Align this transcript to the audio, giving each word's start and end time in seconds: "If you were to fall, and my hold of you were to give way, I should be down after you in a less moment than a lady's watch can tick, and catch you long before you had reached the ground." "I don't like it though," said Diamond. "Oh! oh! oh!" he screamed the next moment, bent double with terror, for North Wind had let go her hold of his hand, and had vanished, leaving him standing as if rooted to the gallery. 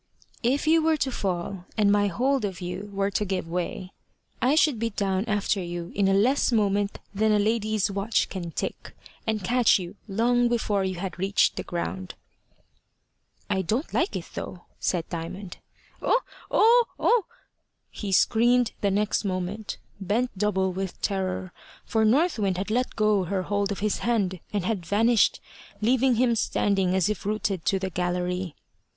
"If 0.41 0.65
you 0.65 0.81
were 0.81 0.97
to 0.97 1.11
fall, 1.11 1.65
and 1.77 1.91
my 1.91 2.07
hold 2.07 2.43
of 2.43 2.59
you 2.59 2.89
were 2.91 3.11
to 3.11 3.23
give 3.23 3.47
way, 3.47 3.93
I 4.41 4.55
should 4.55 4.79
be 4.79 4.89
down 4.89 5.25
after 5.25 5.61
you 5.61 5.91
in 5.93 6.07
a 6.07 6.13
less 6.15 6.51
moment 6.51 6.97
than 7.13 7.31
a 7.31 7.37
lady's 7.37 7.91
watch 7.91 8.27
can 8.27 8.49
tick, 8.49 8.97
and 9.27 9.43
catch 9.43 9.77
you 9.77 9.97
long 10.07 10.47
before 10.47 10.83
you 10.83 10.95
had 10.95 11.19
reached 11.19 11.55
the 11.55 11.61
ground." 11.61 12.15
"I 13.47 13.61
don't 13.61 13.93
like 13.93 14.15
it 14.15 14.25
though," 14.33 14.63
said 14.79 15.07
Diamond. 15.09 15.57
"Oh! 16.01 16.21
oh! 16.49 16.85
oh!" 16.99 17.25
he 17.91 18.11
screamed 18.11 18.71
the 18.81 18.89
next 18.89 19.23
moment, 19.23 19.77
bent 19.99 20.35
double 20.35 20.71
with 20.73 20.99
terror, 21.03 21.53
for 21.85 22.03
North 22.03 22.39
Wind 22.39 22.57
had 22.57 22.71
let 22.71 22.95
go 22.95 23.25
her 23.25 23.43
hold 23.43 23.71
of 23.71 23.81
his 23.81 23.99
hand, 23.99 24.39
and 24.51 24.65
had 24.65 24.83
vanished, 24.83 25.39
leaving 25.79 26.15
him 26.15 26.33
standing 26.35 26.95
as 26.95 27.07
if 27.07 27.23
rooted 27.23 27.63
to 27.65 27.77
the 27.77 27.91
gallery. 27.91 28.55